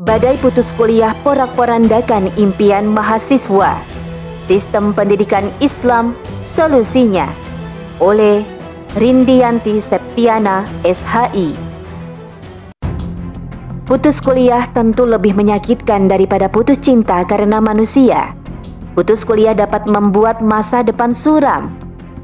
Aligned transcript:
Badai 0.00 0.40
putus 0.40 0.72
kuliah 0.72 1.12
porak-porandakan 1.20 2.32
impian 2.40 2.88
mahasiswa. 2.88 3.76
Sistem 4.48 4.96
pendidikan 4.96 5.52
Islam 5.60 6.16
solusinya 6.48 7.28
oleh 8.00 8.40
Rindianti 8.96 9.84
Septiana 9.84 10.64
SHI. 10.80 11.52
Putus 13.84 14.24
kuliah 14.24 14.64
tentu 14.72 15.04
lebih 15.04 15.36
menyakitkan 15.36 16.08
daripada 16.08 16.48
putus 16.48 16.80
cinta 16.80 17.20
karena 17.28 17.60
manusia. 17.60 18.32
Putus 18.96 19.28
kuliah 19.28 19.52
dapat 19.52 19.84
membuat 19.84 20.40
masa 20.40 20.80
depan 20.80 21.12
suram, 21.12 21.68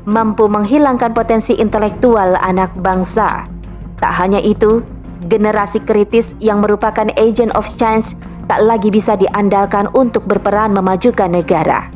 mampu 0.09 0.49
menghilangkan 0.49 1.13
potensi 1.13 1.53
intelektual 1.61 2.33
anak 2.41 2.73
bangsa. 2.81 3.45
Tak 4.01 4.13
hanya 4.17 4.41
itu, 4.41 4.81
generasi 5.27 5.83
kritis 5.83 6.31
yang 6.39 6.63
merupakan 6.63 7.11
agent 7.19 7.51
of 7.59 7.67
change 7.75 8.15
tak 8.47 8.63
lagi 8.63 8.89
bisa 8.89 9.19
diandalkan 9.19 9.91
untuk 9.93 10.25
berperan 10.25 10.71
memajukan 10.71 11.29
negara. 11.29 11.91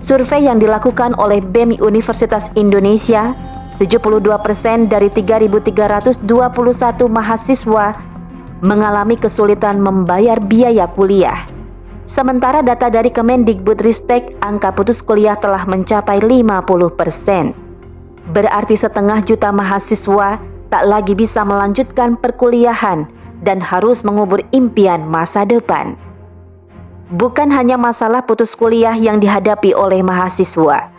Survei 0.00 0.44
yang 0.48 0.60
dilakukan 0.60 1.12
oleh 1.20 1.40
BEM 1.44 1.76
Universitas 1.80 2.48
Indonesia, 2.56 3.36
72% 3.80 4.88
dari 4.88 5.08
3.321 5.12 6.24
mahasiswa 7.08 7.86
mengalami 8.60 9.16
kesulitan 9.16 9.80
membayar 9.80 10.36
biaya 10.40 10.88
kuliah. 10.92 11.44
Sementara 12.08 12.64
data 12.64 12.88
dari 12.88 13.12
Kemendikbudristek, 13.12 14.40
angka 14.40 14.72
putus 14.72 15.00
kuliah 15.04 15.36
telah 15.36 15.62
mencapai 15.68 16.20
50%. 16.20 17.54
Berarti 18.30 18.74
setengah 18.76 19.20
juta 19.24 19.52
mahasiswa 19.52 20.40
tak 20.70 20.86
lagi 20.86 21.18
bisa 21.18 21.42
melanjutkan 21.42 22.14
perkuliahan 22.16 23.04
dan 23.42 23.58
harus 23.58 24.06
mengubur 24.06 24.40
impian 24.54 25.02
masa 25.04 25.42
depan. 25.42 25.98
Bukan 27.10 27.50
hanya 27.50 27.74
masalah 27.74 28.22
putus 28.22 28.54
kuliah 28.54 28.94
yang 28.94 29.18
dihadapi 29.18 29.74
oleh 29.74 29.98
mahasiswa, 29.98 30.94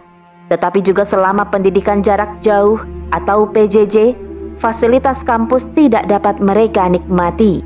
tetapi 0.52 0.84
juga 0.84 1.08
selama 1.08 1.48
pendidikan 1.48 2.04
jarak 2.04 2.44
jauh 2.44 2.84
atau 3.16 3.48
PJJ, 3.48 4.12
fasilitas 4.60 5.24
kampus 5.24 5.64
tidak 5.72 6.12
dapat 6.12 6.44
mereka 6.44 6.92
nikmati. 6.92 7.64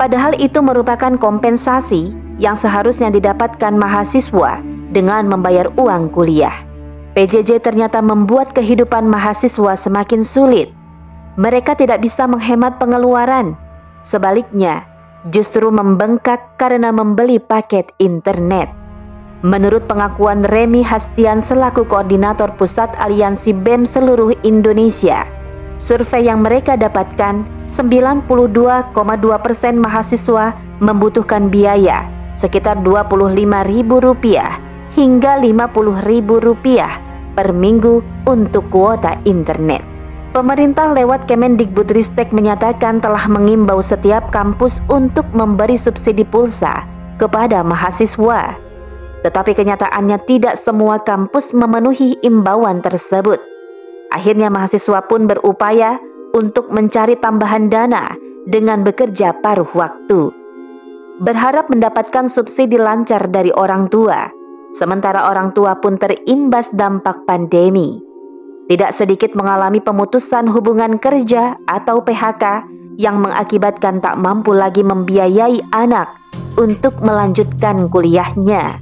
Padahal 0.00 0.32
itu 0.40 0.64
merupakan 0.64 1.12
kompensasi 1.20 2.16
yang 2.40 2.56
seharusnya 2.56 3.12
didapatkan 3.12 3.76
mahasiswa 3.76 4.64
dengan 4.88 5.28
membayar 5.28 5.68
uang 5.76 6.08
kuliah. 6.08 6.64
PJJ 7.12 7.60
ternyata 7.60 8.00
membuat 8.00 8.56
kehidupan 8.56 9.04
mahasiswa 9.04 9.76
semakin 9.76 10.24
sulit. 10.24 10.72
Mereka 11.40 11.80
tidak 11.80 12.04
bisa 12.04 12.28
menghemat 12.28 12.76
pengeluaran. 12.76 13.56
Sebaliknya, 14.04 14.84
justru 15.30 15.70
membengkak 15.72 16.58
karena 16.58 16.90
membeli 16.90 17.38
paket 17.38 17.88
internet. 18.02 18.68
Menurut 19.42 19.90
pengakuan 19.90 20.46
Remi 20.46 20.86
Hastian 20.86 21.42
selaku 21.42 21.88
koordinator 21.88 22.54
Pusat 22.54 22.94
Aliansi 23.00 23.50
BEM 23.50 23.82
seluruh 23.82 24.30
Indonesia, 24.46 25.26
survei 25.82 26.30
yang 26.30 26.46
mereka 26.46 26.78
dapatkan 26.78 27.42
92,2% 27.66 28.94
mahasiswa 29.74 30.54
membutuhkan 30.78 31.50
biaya 31.50 32.06
sekitar 32.38 32.78
Rp25.000 32.86 33.90
hingga 34.94 35.32
Rp50.000 35.42 36.86
per 37.32 37.48
minggu 37.50 37.94
untuk 38.28 38.68
kuota 38.70 39.18
internet. 39.24 39.82
Pemerintah 40.32 40.96
lewat 40.96 41.28
Kemendikbudristek 41.28 42.32
menyatakan 42.32 43.04
telah 43.04 43.28
mengimbau 43.28 43.84
setiap 43.84 44.32
kampus 44.32 44.80
untuk 44.88 45.28
memberi 45.36 45.76
subsidi 45.76 46.24
pulsa 46.24 46.88
kepada 47.20 47.60
mahasiswa. 47.60 48.56
Tetapi 49.22 49.52
kenyataannya 49.52 50.18
tidak 50.24 50.56
semua 50.56 50.98
kampus 51.04 51.52
memenuhi 51.52 52.16
imbauan 52.24 52.80
tersebut. 52.80 53.38
Akhirnya 54.08 54.48
mahasiswa 54.48 55.04
pun 55.04 55.28
berupaya 55.28 56.00
untuk 56.32 56.72
mencari 56.72 57.14
tambahan 57.20 57.68
dana 57.68 58.16
dengan 58.48 58.82
bekerja 58.82 59.36
paruh 59.44 59.68
waktu 59.76 60.42
berharap 61.22 61.70
mendapatkan 61.70 62.26
subsidi 62.26 62.80
lancar 62.80 63.30
dari 63.30 63.54
orang 63.54 63.86
tua, 63.86 64.26
sementara 64.74 65.30
orang 65.30 65.54
tua 65.54 65.78
pun 65.78 65.94
terimbas 65.94 66.72
dampak 66.74 67.22
pandemi. 67.28 68.11
Tidak 68.72 68.88
sedikit 68.88 69.36
mengalami 69.36 69.84
pemutusan 69.84 70.48
hubungan 70.48 70.96
kerja 70.96 71.60
atau 71.68 72.00
PHK 72.00 72.64
yang 72.96 73.20
mengakibatkan 73.20 74.00
tak 74.00 74.16
mampu 74.16 74.56
lagi 74.56 74.80
membiayai 74.80 75.60
anak 75.76 76.08
untuk 76.56 76.96
melanjutkan 77.04 77.92
kuliahnya. 77.92 78.80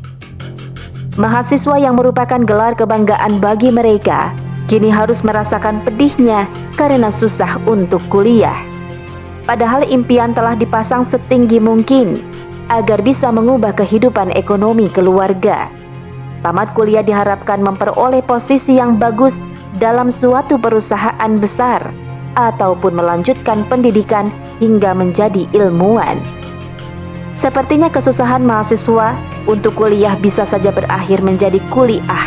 Mahasiswa 1.18 1.74
yang 1.82 1.98
merupakan 1.98 2.38
gelar 2.38 2.78
kebanggaan 2.78 3.42
bagi 3.42 3.74
mereka 3.74 4.30
kini 4.70 4.94
harus 4.94 5.26
merasakan 5.26 5.82
pedihnya 5.82 6.46
karena 6.78 7.10
susah 7.10 7.58
untuk 7.66 7.98
kuliah. 8.06 8.62
Padahal 9.42 9.82
impian 9.90 10.30
telah 10.30 10.54
dipasang 10.54 11.02
setinggi 11.02 11.58
mungkin 11.58 12.14
agar 12.70 13.02
bisa 13.02 13.34
mengubah 13.34 13.74
kehidupan 13.74 14.38
ekonomi 14.38 14.86
keluarga. 14.86 15.66
Tamat 16.46 16.78
kuliah 16.78 17.02
diharapkan 17.02 17.58
memperoleh 17.58 18.22
posisi 18.22 18.78
yang 18.78 18.94
bagus 18.94 19.49
dalam 19.78 20.10
suatu 20.10 20.58
perusahaan 20.58 21.32
besar 21.38 21.92
ataupun 22.34 22.96
melanjutkan 22.96 23.62
pendidikan 23.70 24.32
hingga 24.58 24.96
menjadi 24.96 25.46
ilmuwan. 25.54 26.18
Sepertinya 27.36 27.86
kesusahan 27.86 28.42
mahasiswa 28.42 29.14
untuk 29.46 29.78
kuliah 29.78 30.18
bisa 30.18 30.42
saja 30.42 30.74
berakhir 30.74 31.22
menjadi 31.22 31.62
kuliah, 31.70 32.26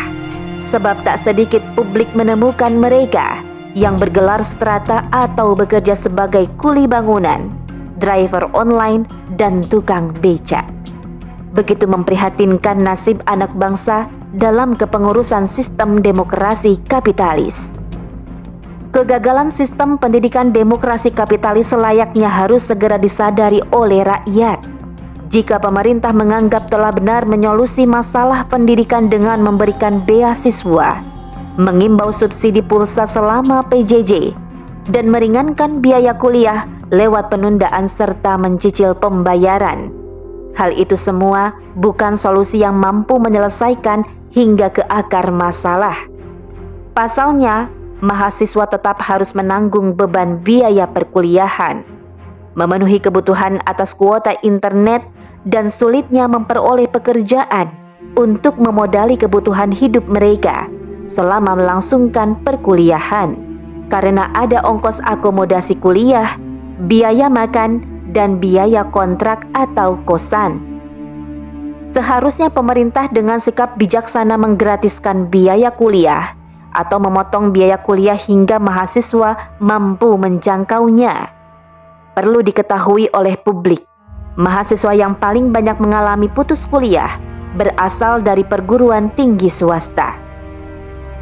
sebab 0.72 0.96
tak 1.04 1.20
sedikit 1.20 1.60
publik 1.76 2.08
menemukan 2.16 2.72
mereka 2.72 3.38
yang 3.76 4.00
bergelar 4.00 4.40
strata 4.42 5.04
atau 5.12 5.52
bekerja 5.52 5.92
sebagai 5.92 6.48
kuli 6.58 6.88
bangunan 6.88 7.64
driver 7.98 8.50
online, 8.54 9.06
dan 9.38 9.62
tukang 9.66 10.10
becak. 10.18 10.66
Begitu 11.54 11.86
memprihatinkan 11.86 12.82
nasib 12.82 13.22
anak 13.30 13.50
bangsa 13.54 14.10
dalam 14.34 14.74
kepengurusan 14.74 15.46
sistem 15.46 16.02
demokrasi 16.02 16.74
kapitalis. 16.90 17.78
Kegagalan 18.90 19.50
sistem 19.50 19.98
pendidikan 19.98 20.54
demokrasi 20.54 21.10
kapitalis 21.10 21.74
selayaknya 21.74 22.30
harus 22.30 22.66
segera 22.66 22.94
disadari 22.94 23.58
oleh 23.74 24.06
rakyat. 24.06 24.62
Jika 25.30 25.58
pemerintah 25.58 26.14
menganggap 26.14 26.70
telah 26.70 26.94
benar 26.94 27.26
menyolusi 27.26 27.90
masalah 27.90 28.46
pendidikan 28.46 29.10
dengan 29.10 29.42
memberikan 29.42 29.98
beasiswa, 30.06 31.02
mengimbau 31.58 32.14
subsidi 32.14 32.62
pulsa 32.62 33.02
selama 33.02 33.66
PJJ, 33.66 34.30
dan 34.94 35.10
meringankan 35.10 35.82
biaya 35.82 36.14
kuliah 36.14 36.70
lewat 36.94 37.34
penundaan 37.34 37.90
serta 37.90 38.38
mencicil 38.38 38.94
pembayaran. 38.94 39.90
Hal 40.54 40.70
itu 40.70 40.94
semua 40.94 41.50
bukan 41.74 42.14
solusi 42.14 42.62
yang 42.62 42.78
mampu 42.78 43.18
menyelesaikan 43.18 44.06
hingga 44.34 44.74
ke 44.74 44.82
akar 44.90 45.30
masalah. 45.30 45.94
Pasalnya, 46.92 47.70
mahasiswa 48.02 48.66
tetap 48.66 48.98
harus 48.98 49.30
menanggung 49.32 49.94
beban 49.94 50.42
biaya 50.42 50.90
perkuliahan, 50.90 51.86
memenuhi 52.58 52.98
kebutuhan 52.98 53.62
atas 53.64 53.94
kuota 53.94 54.34
internet, 54.42 55.06
dan 55.46 55.70
sulitnya 55.70 56.26
memperoleh 56.26 56.90
pekerjaan 56.90 57.70
untuk 58.18 58.58
memodali 58.58 59.14
kebutuhan 59.14 59.70
hidup 59.70 60.04
mereka 60.10 60.66
selama 61.06 61.54
melangsungkan 61.54 62.34
perkuliahan. 62.42 63.38
Karena 63.92 64.32
ada 64.34 64.64
ongkos 64.64 64.98
akomodasi 65.04 65.78
kuliah 65.78 66.34
biaya 66.90 67.30
makan, 67.30 67.86
dan 68.14 68.38
biaya 68.38 68.86
kontrak 68.94 69.46
atau 69.58 69.98
kosan. 70.06 70.73
Seharusnya 71.94 72.50
pemerintah 72.50 73.06
dengan 73.06 73.38
sikap 73.38 73.78
bijaksana 73.78 74.34
menggratiskan 74.34 75.30
biaya 75.30 75.70
kuliah 75.70 76.34
atau 76.74 76.98
memotong 76.98 77.54
biaya 77.54 77.78
kuliah 77.78 78.18
hingga 78.18 78.58
mahasiswa 78.58 79.54
mampu 79.62 80.18
menjangkaunya. 80.18 81.30
Perlu 82.18 82.42
diketahui 82.42 83.14
oleh 83.14 83.38
publik, 83.38 83.86
mahasiswa 84.34 84.90
yang 84.90 85.14
paling 85.14 85.54
banyak 85.54 85.78
mengalami 85.78 86.26
putus 86.26 86.66
kuliah 86.66 87.14
berasal 87.54 88.18
dari 88.18 88.42
perguruan 88.42 89.14
tinggi 89.14 89.46
swasta. 89.46 90.18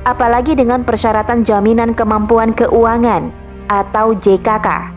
Apalagi 0.09 0.57
dengan 0.57 0.89
persyaratan 0.89 1.45
jaminan 1.45 1.93
kemampuan 1.93 2.57
keuangan 2.57 3.29
atau 3.69 4.17
JKK 4.17 4.89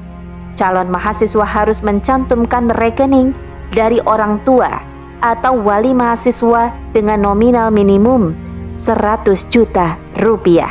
calon 0.56 0.88
mahasiswa 0.88 1.44
harus 1.44 1.83
mencantumkan 1.83 2.72
rekening 2.80 3.36
dari 3.75 4.00
orang 4.07 4.39
tua 4.48 4.94
atau 5.25 5.57
wali 5.57 5.89
mahasiswa 5.98 6.69
dengan 6.94 7.25
nominal 7.25 7.74
minimum 7.74 8.38
100 8.77 9.25
juta 9.50 9.98
rupiah. 10.22 10.69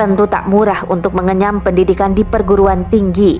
Tentu 0.00 0.24
tak 0.24 0.48
murah 0.48 0.88
untuk 0.88 1.12
mengenyam 1.12 1.60
pendidikan 1.60 2.16
di 2.16 2.24
perguruan 2.24 2.88
tinggi. 2.88 3.36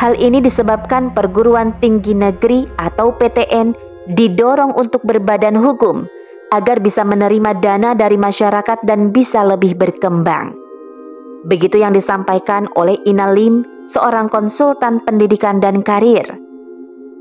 Hal 0.00 0.16
ini 0.16 0.40
disebabkan 0.40 1.12
perguruan 1.12 1.76
tinggi 1.84 2.16
negeri 2.16 2.64
atau 2.80 3.12
PTN 3.12 3.76
didorong 4.16 4.72
untuk 4.74 5.04
berbadan 5.04 5.60
hukum 5.60 6.08
agar 6.56 6.80
bisa 6.80 7.04
menerima 7.04 7.60
dana 7.60 7.92
dari 7.92 8.16
masyarakat 8.16 8.80
dan 8.88 9.12
bisa 9.12 9.44
lebih 9.44 9.76
berkembang. 9.76 10.56
Begitu 11.44 11.84
yang 11.84 11.92
disampaikan 11.92 12.64
oleh 12.80 12.96
Inalim, 13.04 13.68
seorang 13.84 14.32
konsultan 14.32 15.04
pendidikan 15.04 15.60
dan 15.60 15.84
karir. 15.84 16.24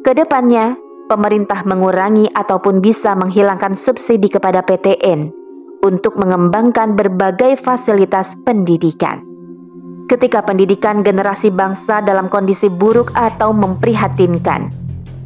Ke 0.07 0.15
depannya, 0.15 0.79
pemerintah 1.13 1.61
mengurangi 1.61 2.25
ataupun 2.33 2.81
bisa 2.81 3.13
menghilangkan 3.13 3.77
subsidi 3.77 4.33
kepada 4.33 4.65
PTN 4.65 5.29
untuk 5.85 6.17
mengembangkan 6.17 6.97
berbagai 6.97 7.61
fasilitas 7.61 8.33
pendidikan. 8.41 9.21
Ketika 10.09 10.41
pendidikan 10.41 11.05
generasi 11.05 11.53
bangsa 11.53 12.01
dalam 12.01 12.33
kondisi 12.33 12.65
buruk 12.65 13.13
atau 13.13 13.53
memprihatinkan, 13.53 14.73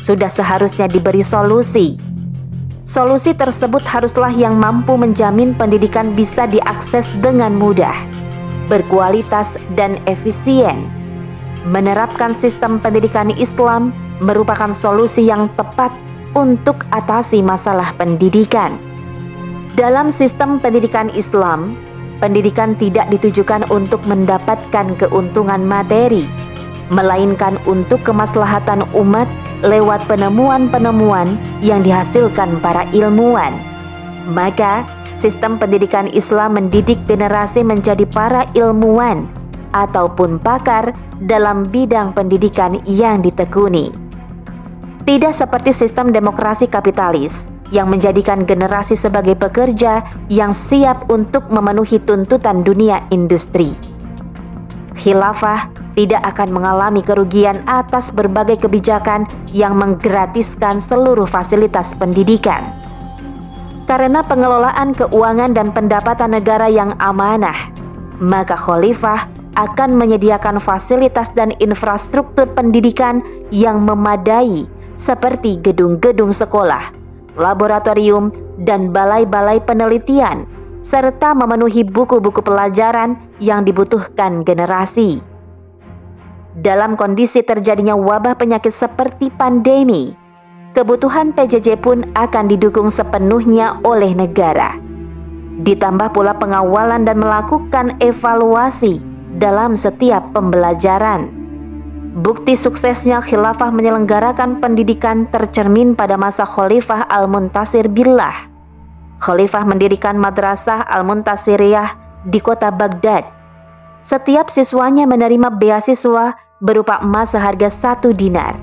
sudah 0.03 0.27
seharusnya 0.27 0.91
diberi 0.91 1.23
solusi. 1.23 1.95
Solusi 2.83 3.31
tersebut 3.31 3.83
haruslah 3.87 4.31
yang 4.35 4.59
mampu 4.59 4.99
menjamin 4.99 5.55
pendidikan 5.55 6.11
bisa 6.11 6.43
diakses 6.47 7.07
dengan 7.23 7.55
mudah 7.55 7.95
berkualitas 8.67 9.55
dan 9.73 9.95
efisien. 10.05 10.85
Menerapkan 11.67 12.35
sistem 12.35 12.79
pendidikan 12.79 13.31
Islam 13.35 13.91
merupakan 14.19 14.73
solusi 14.73 15.29
yang 15.29 15.49
tepat 15.53 15.93
untuk 16.33 16.85
atasi 16.93 17.41
masalah 17.41 17.93
pendidikan. 17.97 18.77
Dalam 19.77 20.09
sistem 20.09 20.57
pendidikan 20.57 21.09
Islam, 21.13 21.77
pendidikan 22.17 22.73
tidak 22.77 23.09
ditujukan 23.13 23.69
untuk 23.69 24.01
mendapatkan 24.09 24.97
keuntungan 24.97 25.61
materi, 25.61 26.25
melainkan 26.89 27.61
untuk 27.69 28.01
kemaslahatan 28.01 28.85
umat 28.97 29.29
lewat 29.65 30.01
penemuan-penemuan 30.09 31.37
yang 31.61 31.81
dihasilkan 31.81 32.57
para 32.61 32.85
ilmuwan. 32.93 33.53
Maka, 34.29 34.85
sistem 35.17 35.57
pendidikan 35.57 36.09
Islam 36.09 36.57
mendidik 36.57 36.97
generasi 37.05 37.65
menjadi 37.65 38.05
para 38.09 38.49
ilmuwan 38.53 39.29
ataupun 39.73 40.41
pakar 40.41 40.93
dalam 41.25 41.65
bidang 41.69 42.13
pendidikan 42.13 42.81
yang 42.85 43.21
ditekuni. 43.25 44.06
Tidak 45.07 45.31
seperti 45.31 45.71
sistem 45.71 46.12
demokrasi 46.12 46.68
kapitalis 46.68 47.48
yang 47.71 47.88
menjadikan 47.88 48.44
generasi 48.44 48.92
sebagai 49.00 49.39
pekerja 49.39 50.04
yang 50.27 50.51
siap 50.51 51.07
untuk 51.07 51.48
memenuhi 51.48 52.04
tuntutan 52.04 52.59
dunia 52.59 53.07
industri. 53.07 53.71
Khilafah 55.00 55.71
tidak 55.95 56.27
akan 56.36 56.59
mengalami 56.59 57.00
kerugian 57.00 57.63
atas 57.71 58.12
berbagai 58.12 58.59
kebijakan 58.68 59.24
yang 59.56 59.80
menggratiskan 59.80 60.83
seluruh 60.83 61.24
fasilitas 61.24 61.95
pendidikan 61.95 62.68
karena 63.88 64.19
pengelolaan 64.27 64.92
keuangan 64.92 65.56
dan 65.56 65.71
pendapatan 65.71 66.36
negara 66.36 66.68
yang 66.68 66.92
amanah, 67.00 67.71
maka 68.19 68.59
khalifah 68.59 69.31
akan 69.56 69.95
menyediakan 69.95 70.59
fasilitas 70.59 71.31
dan 71.31 71.56
infrastruktur 71.63 72.45
pendidikan 72.51 73.24
yang 73.50 73.88
memadai 73.88 74.68
seperti 74.97 75.61
gedung-gedung 75.61 76.33
sekolah, 76.33 76.91
laboratorium, 77.38 78.33
dan 78.65 78.89
balai-balai 78.89 79.61
penelitian, 79.61 80.49
serta 80.81 81.38
memenuhi 81.38 81.85
buku-buku 81.85 82.41
pelajaran 82.41 83.15
yang 83.38 83.61
dibutuhkan 83.61 84.41
generasi. 84.41 85.21
Dalam 86.57 86.97
kondisi 86.97 87.45
terjadinya 87.45 87.94
wabah 87.94 88.33
penyakit 88.33 88.73
seperti 88.73 89.29
pandemi, 89.29 90.17
kebutuhan 90.73 91.29
PJJ 91.38 91.77
pun 91.77 92.01
akan 92.17 92.49
didukung 92.49 92.89
sepenuhnya 92.89 93.77
oleh 93.85 94.17
negara. 94.17 94.73
Ditambah 95.61 96.17
pula 96.17 96.33
pengawalan 96.33 97.05
dan 97.05 97.21
melakukan 97.21 98.01
evaluasi 98.01 98.97
dalam 99.38 99.77
setiap 99.77 100.33
pembelajaran. 100.33 101.36
Bukti 102.17 102.57
suksesnya 102.57 103.21
khilafah 103.21 103.69
menyelenggarakan 103.69 104.57
pendidikan 104.57 105.29
tercermin 105.29 105.93
pada 105.93 106.17
masa 106.17 106.49
Khalifah 106.49 107.05
Al-Muntasir 107.13 107.85
Billah. 107.85 108.49
Khalifah 109.21 109.61
mendirikan 109.61 110.17
Madrasah 110.17 110.81
Al-Muntasiriyah 110.97 111.93
di 112.25 112.41
kota 112.41 112.73
Baghdad. 112.73 113.21
Setiap 114.01 114.49
siswanya 114.49 115.05
menerima 115.05 115.61
beasiswa 115.61 116.33
berupa 116.57 117.05
emas 117.05 117.37
seharga 117.37 117.69
satu 117.69 118.09
dinar 118.09 118.57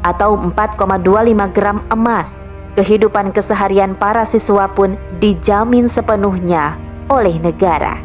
atau 0.00 0.40
4,25 0.40 1.52
gram 1.52 1.84
emas. 1.92 2.48
Kehidupan 2.72 3.36
keseharian 3.36 3.92
para 4.00 4.24
siswa 4.24 4.64
pun 4.64 4.96
dijamin 5.20 5.92
sepenuhnya 5.92 6.80
oleh 7.12 7.36
negara. 7.36 8.00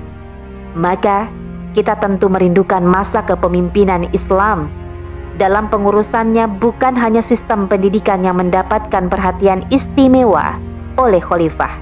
Maka, 0.76 1.32
kita 1.72 1.96
tentu 1.98 2.28
merindukan 2.28 2.84
masa 2.84 3.24
kepemimpinan 3.24 4.12
Islam. 4.12 4.79
Dalam 5.40 5.72
pengurusannya 5.72 6.60
bukan 6.60 7.00
hanya 7.00 7.24
sistem 7.24 7.72
pendidikan 7.72 8.28
yang 8.28 8.44
mendapatkan 8.44 9.08
perhatian 9.08 9.64
istimewa 9.72 10.60
oleh 11.00 11.24
khalifah, 11.24 11.80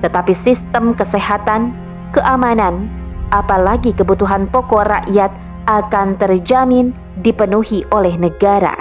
tetapi 0.00 0.32
sistem 0.32 0.96
kesehatan, 0.96 1.76
keamanan, 2.16 2.88
apalagi 3.36 3.92
kebutuhan 3.92 4.48
pokok 4.48 4.88
rakyat 4.88 5.28
akan 5.68 6.16
terjamin 6.16 6.96
dipenuhi 7.20 7.84
oleh 7.92 8.16
negara. 8.16 8.72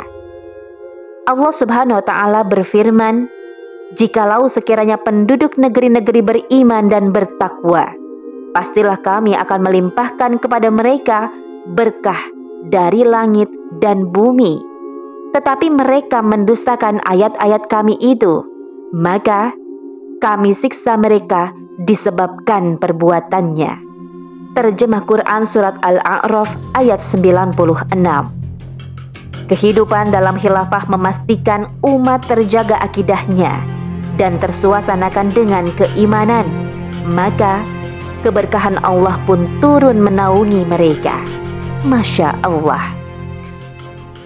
Allah 1.27 1.51
Subhanahu 1.51 1.99
wa 1.99 2.05
taala 2.07 2.47
berfirman, 2.47 3.27
"Jikalau 3.99 4.47
sekiranya 4.47 4.95
penduduk 4.95 5.59
negeri-negeri 5.59 6.23
beriman 6.23 6.87
dan 6.87 7.11
bertakwa, 7.11 7.91
pastilah 8.55 8.95
kami 9.03 9.35
akan 9.35 9.59
melimpahkan 9.59 10.39
kepada 10.39 10.71
mereka 10.71 11.27
berkah 11.75 12.38
dari 12.67 13.07
langit 13.07 13.47
dan 13.79 14.11
bumi. 14.11 14.59
Tetapi 15.31 15.71
mereka 15.71 16.19
mendustakan 16.19 16.99
ayat-ayat 17.07 17.71
kami 17.71 17.95
itu, 18.03 18.43
maka 18.91 19.55
kami 20.19 20.51
siksa 20.51 20.99
mereka 20.99 21.55
disebabkan 21.87 22.75
perbuatannya." 22.75 23.87
Terjemah 24.59 25.05
Quran 25.05 25.45
Surat 25.45 25.77
Al-A'raf 25.85 26.49
ayat 26.75 26.99
96 27.05 27.53
Kehidupan 29.49 30.13
dalam 30.13 30.37
khilafah 30.37 30.89
memastikan 30.89 31.69
umat 31.81 32.21
terjaga 32.25 32.77
akidahnya 32.81 33.61
dan 34.19 34.37
tersuasanakan 34.37 35.33
dengan 35.33 35.65
keimanan. 35.73 36.45
Maka 37.15 37.65
keberkahan 38.21 38.77
Allah 38.85 39.17
pun 39.25 39.49
turun 39.57 39.97
menaungi 40.03 40.67
mereka. 40.69 41.17
Masya 41.87 42.35
Allah. 42.43 42.98